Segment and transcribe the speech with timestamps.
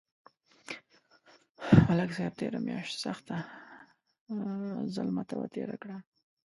[1.87, 3.37] ملک صاحب تېره میاشت سخته
[4.95, 5.97] ظلمه تبه تېره کړه.